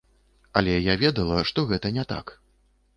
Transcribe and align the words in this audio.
Але 0.61 0.73
я 0.93 0.97
ведала, 1.03 1.37
што 1.53 1.69
гэта 1.73 1.95
не 2.01 2.11
так. 2.15 2.39